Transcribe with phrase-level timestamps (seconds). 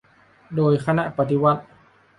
[0.55, 1.63] โดยคณะปฏิวัติ